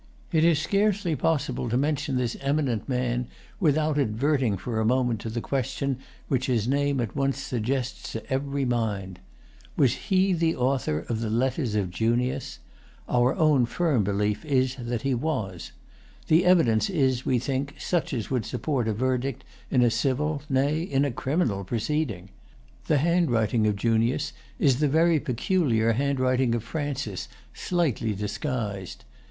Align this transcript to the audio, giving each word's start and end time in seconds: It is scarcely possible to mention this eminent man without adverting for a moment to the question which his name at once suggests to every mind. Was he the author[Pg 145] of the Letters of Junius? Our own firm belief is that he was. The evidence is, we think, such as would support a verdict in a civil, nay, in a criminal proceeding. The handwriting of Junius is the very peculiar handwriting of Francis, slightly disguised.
It 0.31 0.43
is 0.43 0.57
scarcely 0.57 1.15
possible 1.15 1.69
to 1.69 1.77
mention 1.77 2.15
this 2.17 2.35
eminent 2.41 2.89
man 2.89 3.27
without 3.59 3.99
adverting 3.99 4.57
for 4.57 4.79
a 4.79 4.83
moment 4.83 5.21
to 5.21 5.29
the 5.29 5.41
question 5.41 5.99
which 6.27 6.47
his 6.47 6.67
name 6.67 6.99
at 6.99 7.15
once 7.15 7.37
suggests 7.39 8.11
to 8.13 8.25
every 8.27 8.65
mind. 8.65 9.19
Was 9.77 9.93
he 10.09 10.33
the 10.33 10.53
author[Pg 10.53 11.01
145] 11.05 11.09
of 11.11 11.21
the 11.21 11.29
Letters 11.29 11.75
of 11.75 11.91
Junius? 11.91 12.57
Our 13.07 13.35
own 13.35 13.67
firm 13.67 14.03
belief 14.03 14.43
is 14.43 14.75
that 14.79 15.03
he 15.03 15.13
was. 15.13 15.71
The 16.29 16.45
evidence 16.45 16.89
is, 16.89 17.23
we 17.23 17.37
think, 17.37 17.75
such 17.77 18.11
as 18.11 18.31
would 18.31 18.47
support 18.47 18.87
a 18.87 18.93
verdict 18.93 19.43
in 19.69 19.83
a 19.83 19.91
civil, 19.91 20.41
nay, 20.49 20.81
in 20.81 21.05
a 21.05 21.11
criminal 21.11 21.63
proceeding. 21.63 22.29
The 22.87 22.97
handwriting 22.97 23.67
of 23.67 23.75
Junius 23.75 24.33
is 24.57 24.79
the 24.79 24.87
very 24.89 25.19
peculiar 25.19 25.91
handwriting 25.93 26.55
of 26.55 26.63
Francis, 26.63 27.27
slightly 27.53 28.13
disguised. 28.15 29.05